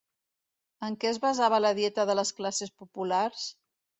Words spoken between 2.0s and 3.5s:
de les classes populars?